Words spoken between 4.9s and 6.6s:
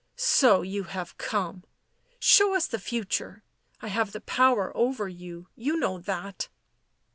you. You know that."